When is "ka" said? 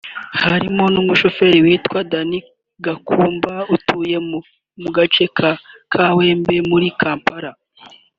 5.37-5.51